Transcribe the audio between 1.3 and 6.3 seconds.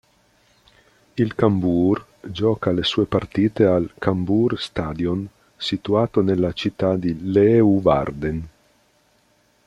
Cambuur gioca le sue partite al Cambuur Stadion, situato